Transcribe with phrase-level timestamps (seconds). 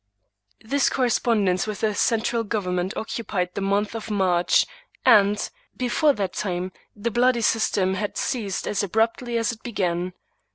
[0.63, 4.65] This correspondence with the central government occu pied the month of March,
[5.05, 10.13] and, before that time, the bloody^ system had ceased as abruptly as it began.